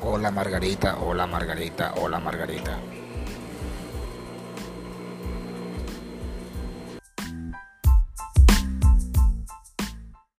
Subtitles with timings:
[0.00, 2.78] Hola Margarita, hola Margarita, hola Margarita.